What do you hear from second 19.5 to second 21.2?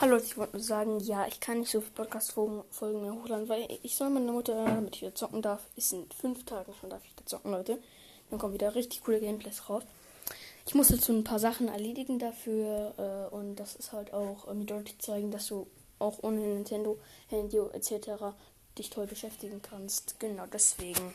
kannst. Genau deswegen.